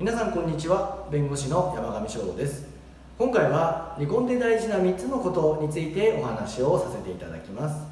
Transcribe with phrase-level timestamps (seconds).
[0.00, 1.08] 皆さんこんにちは。
[1.10, 2.68] 弁護士の山上翔吾です。
[3.18, 7.84] 今回は離婚で大事な3つのことについてお話をさせていただきます。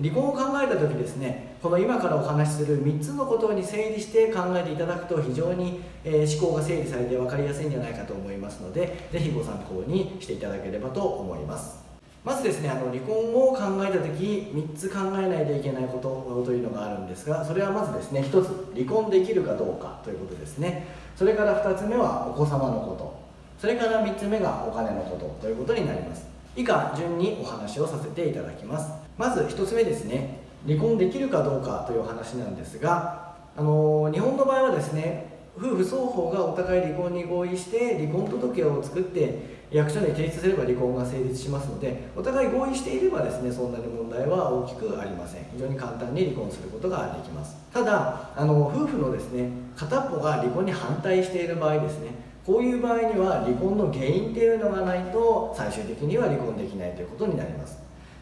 [0.00, 11.89] 離婚を考えた時ですねこの今からお話しする3つのことに整理して考えていただくと非常に、え思考が整理されて分かりやすいんじゃないかと思いますので是非ご参考にしていただければと思います。
[12.24, 20.86] まずですねあの離婚を考えた時3つ考えないといけないことというのがあるんですがそれはまずですね1つ離婚できるかどうかということですね。
[21.16, 23.20] それから2つ目はお子様のこと。
[23.58, 25.26] それから3つ目がお金のこと。
[25.42, 26.26] ということになります。
[26.56, 28.90] 以下順にお話をさせていただきます。
[29.20, 45.44] まず1つ目ですね離婚できるかどうかというお話なんですがあの日本の場合はですね夫婦双方がお互い離婚に合意して離婚届を作って役所に提出すれば離婚が成立しますのでお互い合意していればですねそんなに問題は大きくありません。
[45.52, 47.56] 非常に簡単に離婚することができます。
[47.72, 52.10] ただあの夫婦のですね片っぽが離婚に反対している場合ですね
[52.44, 57.79] こういう場合には離婚の原因っていうのがないと最終的には離婚できないということになります。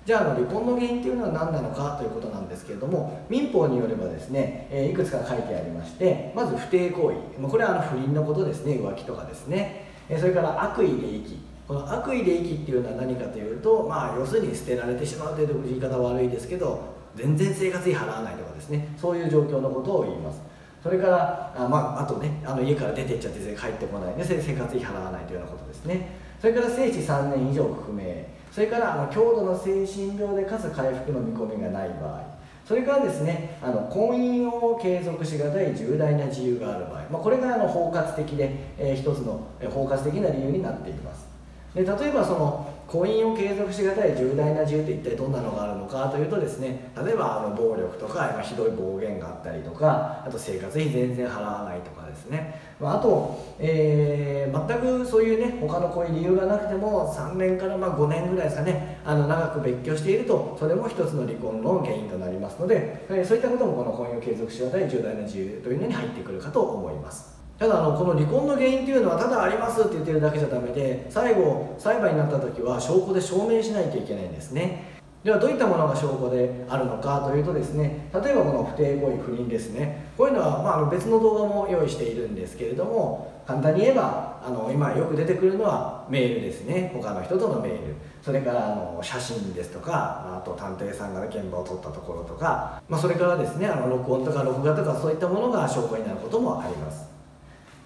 [0.08, 9.84] じゃああの離婚の原因っていうのは何なのかということなんですけれども民法によればですね、えいくつか書いてありましてまず不貞行為これはあの不倫のことですね浮気とかですね。
[10.18, 16.82] それから悪意で息この悪意で息っていうのは何かというとまあ要するに捨てられてしまうという言い方は悪いですけど
[17.14, 18.88] 全然生活費払わないとかですね。
[18.96, 20.40] そういう状況のことを言います。
[20.82, 24.14] それからあ,、まあ、あとねあの家から出てっちゃって帰ってこない。
[24.14, 26.16] で生活費払わないというようなことですね。
[26.40, 28.04] それから生死3年以上不明
[28.52, 32.38] それからあの強度の精神病でかつ回復の見込みがない場合。
[32.66, 41.26] それからですねあの婚姻を継続しがたい重大な自由がある場合、まあ、これがあの包括的で、えー、一つの包括的な理由になっています。
[41.74, 44.08] で例えばその婚姻を継続しがたい。
[44.16, 67.37] 重大な自由って一体どんなのがあるのかというとですね例えばあの暴力とか、まあ、ひどい暴言があったりとかあと生活費全然払わないとかですね、まあ、あと、えー、全くそういうね他のこういう理由がなくても3年からま5年ぐらいですかねあの長く別居しているとそれも一つの離婚の原因となりますので、え、そういったこともこの婚姻を継続しがたい重大な自由というのに入ってくるかと思います。
[67.58, 74.96] ただあのこの離婚の原因というのはただありますって言ってるだけじゃダメで最後裁判になった時は証拠で証明しないといけないんですね。
[75.24, 80.06] ではどういったものが証拠であるのかというとですね例えばこの不貞行為不倫ですね。
[80.16, 86.92] こういうのは、まあ、あの別の動画も用意しているんですけれども簡単に言えばあの今よく出てくるのはメールですね。
[86.94, 87.96] 他の人とのメール。
[88.22, 97.17] それからあの写真ですとかあと探偵さんが現場を撮ったところとか、まあ、それからですねあの録音とか録画とかそういったものが証拠になることもあります。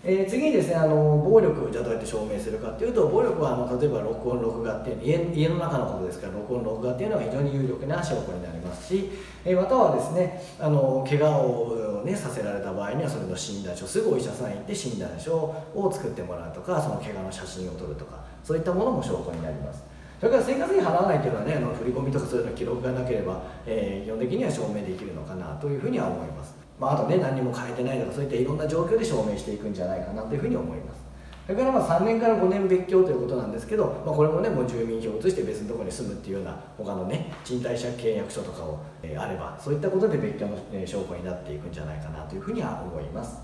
[0.04, 9.10] えー、次にですねあの暴力じゃあどうやって証明するかっていうと暴力はあの例えば録音録画っていう家家の中のことですから録音録画っていうのは非常に有力な証拠になりますし、
[9.44, 19.84] えー、またはですねあの怪我を、ね、させられた場合にはそれの診断書すぐお医者さん行って診断書を作ってもらうとかその怪我の写真を撮るとかそういったものも証拠になります。
[20.18, 26.61] それから生活費払わないというのはねあの振り込みとかそういうの記録がなければ、えー、基本的には証明できるのかなというふうには思います。
[26.82, 31.00] まあ、あとね何も変えてないとかそういったいろんな状況で証明していくんじゃないかなというふうに思います。
[31.46, 43.38] それからまあ3年から5年別居ということなんですけど、まあ、これもねもう住民票を移して別のところに住むっていうような他のね賃貸借契約書とかを、え、あればそういったことで別居の、え証拠になっていくんじゃないかなというふうには思います。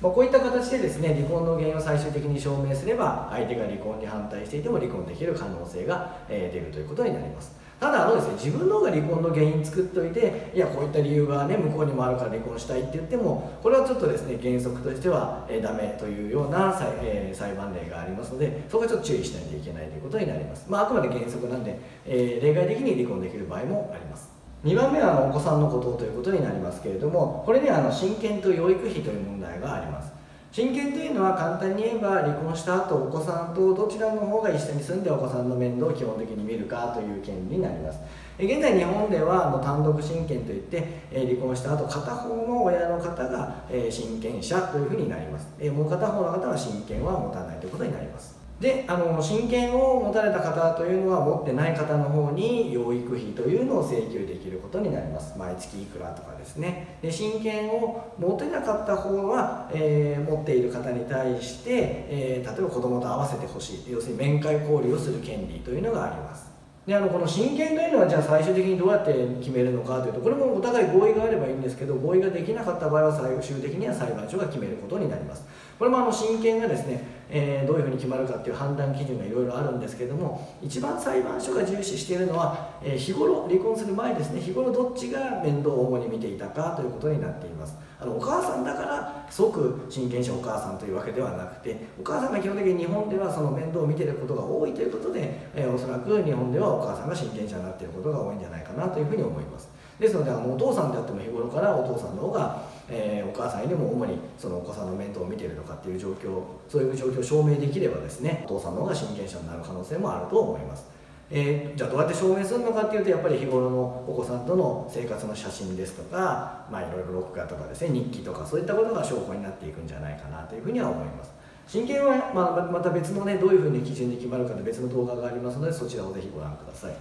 [0.00, 7.67] まあ、こういった形でですね離婚の原因を最終的に証明すれば相手が離婚に反対していても離婚できる可能性が、え出るということになります。
[7.80, 20.66] ただあのですね自分の方が離婚の原因作っておいていやこういった理由がね向こうにもあるから離婚したいって言ってもこれはちょっとですね原則としては、えー、ダメというような裁,、えー、裁判例がありますのでそこはちょっと注意しないといけないということになります。
[20.68, 24.28] まああくまで原則なんで、えー、例外的に離婚できる場合もあります。
[24.64, 30.17] 2番目はお子さんのことということになりますけれどもこれにはあの親権と養育費という問題があります。
[30.50, 38.00] 親権というのは簡単に言えば離婚した後お子さんとどちらの方が一緒に住んでお子さんの面倒を基本的に見るかという権利になります。
[38.38, 45.48] 現在日本ではあの単独親権といって離婚した後片方の親の方が親権者というふうになります。
[45.70, 48.37] もう片方の方は親権は持たないということになります。
[48.60, 55.38] であの親権を持たれた方というのは持ってない方の方に養育費というのを請求できることになります。
[55.38, 56.98] 毎月いくらとかですね。
[57.00, 63.92] で親権を持てなかった方は、えー、持っている方に対して、えー、例えば子供と会わせてほしい。
[63.92, 66.48] 要するに面会交流をする権利というのがあります。
[66.88, 75.44] であのこの親権というのはじゃあ最終的にどうやって決めるのかというとこれもお互い合意があればいいんですけど合意ができなかった場合は最終的には裁判所が決めることになります。
[75.78, 87.76] これもあの親権がですね、えー、どういうふうに決まるかっていう判断基準がいろいろあるんですけども一番裁判所が重視しているのはえ日頃離婚する前ですね日頃どっちが面倒を主に見ていたかということになっています。
[88.00, 99.68] あのお母さんだから即親権者お母さんというわけではなくてお母さんが基本的に日本ではその面倒を見てることが多いということで、えー、おそらく日本ではお母さんが親権者になっていることが多いんじゃないかなというふうに思います。
[99.98, 110.98] ですのであのお父さんであっても日頃からお父さんの方が、えー、お母さんよりも主にそのお子さんの面倒を見ているとかっていう状況そういう状況を証明できればですねお父さんの方が親権者になる可能性もあると思います。
[111.30, 121.32] えー、じゃあどうやって証明するのかっていうとやっぱり日頃のお子さんとの生活の写真ですとか、まあ、いろいろ録画とかですね日記とかそういったことが証拠になっていくんじゃないかなというふうには思います。
[121.66, 126.96] 親権は、ま、また別のねどういうふうに基準で決まるかで別の動画がありますのでそちらをぜひご覧ください。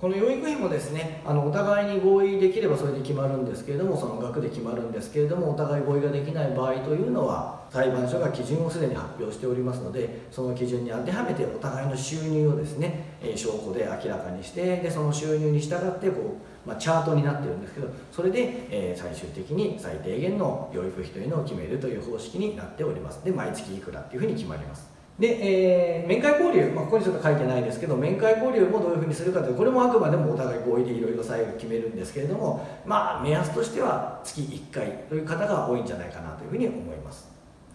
[0.00, 23.24] この養育費もですねあのお互いに合意できればそれで決まるんですけれどもその額で決まるんですけれどもお互い合意ができない場合というのは裁判所が基準をすでに発表しておりますのでその基準に当てはめてお互いの収入をですね、え証拠で明らかにしてでその収入に従ってこう、まあ、チャートになってるんですけどそれで、え最終的に最低限の養育費というのを決めるという方式になっております。
[23.24, 24.97] で毎月いくらっていうふうに決まります。
[25.18, 37.28] で、えー、面会交流、まあ、ここにちょっと書いてないですけど面会交流もどういうふうにするかというこれもあくまでもお互い合意でいろいろ最後決めるんですけれどもまあ目安としては月1回という方が多いんじゃないかなというふうに思います。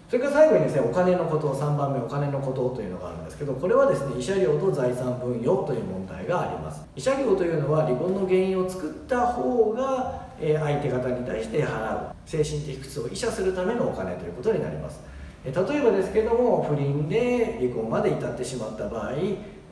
[0.08, 6.86] それから最後にですねお金のこと3番目お金のことというのがあるんですけどこれはですね慰謝料と財産分与という問題があります。
[6.96, 15.00] 慰謝料というのは離婚の原因を作った方がえ相手方に対して払う精神的苦痛を慰謝するためのお金ということになります。
[15.44, 19.14] 例えばですけども不倫で離婚まで至ってしまった場合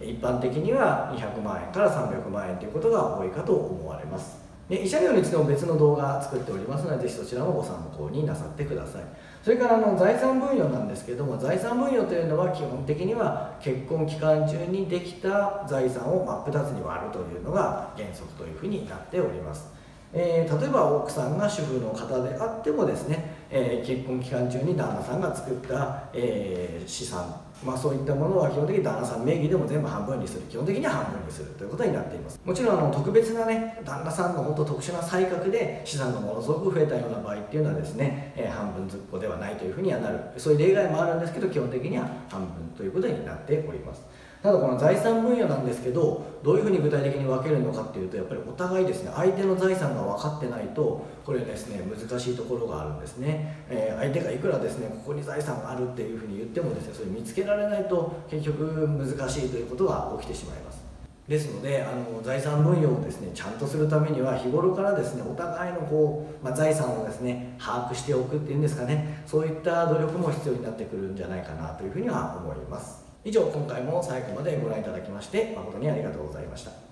[0.01, 4.41] 一般的には200万円から300万円ということが多いかと思われます。
[4.67, 9.03] で慰謝料についても別の動画作っておりますのでぜひそちらもご参考になさってください。
[9.43, 19.80] それからあの財産分与なんですけども財産分与というのは基本的には結婚期間中にできた財産を真っ二つに割るというのが原則というふうになっております。
[20.13, 30.41] えー、例えば奥さんが主婦の方であってもですね、えー、結婚期間中に旦那さんが作った、えー、資産、まあ、そういったものは基本的に旦那さん名義でも全部半分にする。
[30.49, 32.39] 基本的には半分にするということになっています。
[32.43, 40.19] もちろんあの特別なね旦那さんの本当特殊な才覚で資産がものすごく増えたような場合っていうのはですね、え半分ずっこではないというふうにはなる。
[40.37, 44.01] そういう例外もあるんですけど基本的には半分ということになっております。
[44.41, 60.81] ただこの財産分野なんですけどどういうふうに具体的に分けるのかっていうとやっぱりお互いですね相手の財産が分かってないとこれですね難しいところがあるんですね、えー、相手がいくらですねここに財産があるっていうふうに言ってもですねそれ見つけられないと結局難しいということが起きてしまいます。
[61.27, 73.00] ですのであの財産分与をですねちゃんとするためには日頃からですねお互いのこう、まあ、財産をですね把握しておくっていうんですかねそういった努力も必要になってくるんじゃないかなというふうには思います。
[73.23, 76.90] 以上今回も最後までご覧いただきまして誠にありがとうございました。